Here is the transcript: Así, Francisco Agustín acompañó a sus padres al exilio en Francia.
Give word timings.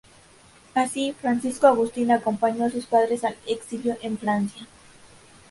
Así, 0.73 1.13
Francisco 1.13 1.67
Agustín 1.67 2.09
acompañó 2.09 2.65
a 2.65 2.71
sus 2.71 2.87
padres 2.87 3.23
al 3.23 3.37
exilio 3.45 3.99
en 4.01 4.17
Francia. 4.17 4.65